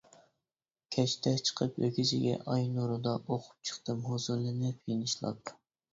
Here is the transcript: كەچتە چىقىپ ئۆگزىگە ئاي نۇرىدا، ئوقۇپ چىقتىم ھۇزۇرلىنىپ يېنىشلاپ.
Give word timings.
كەچتە 0.95 1.33
چىقىپ 1.49 1.77
ئۆگزىگە 1.83 2.33
ئاي 2.55 2.65
نۇرىدا، 2.79 3.13
ئوقۇپ 3.19 3.69
چىقتىم 3.71 4.03
ھۇزۇرلىنىپ 4.11 4.93
يېنىشلاپ. 4.95 5.55